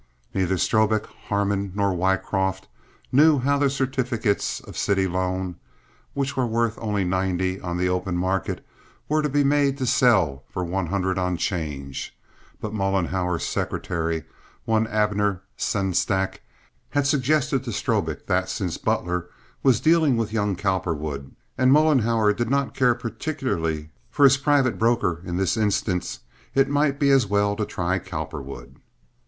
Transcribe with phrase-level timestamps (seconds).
[0.33, 2.67] Neither Strobik, Harmon, nor Wycroft
[3.11, 5.57] knew how the certificates of city loan,
[6.15, 8.65] which were worth only ninety on the open market,
[9.07, 12.17] were to be made to sell for one hundred on 'change,
[12.59, 14.23] but Mollenhauer's secretary,
[14.65, 16.41] one Abner Sengstack,
[16.89, 19.29] had suggested to Strobik that, since Butler
[19.61, 25.21] was dealing with young Cowperwood and Mollenhauer did not care particularly for his private broker
[25.23, 26.21] in this instance,
[26.55, 28.77] it might be as well to try Cowperwood.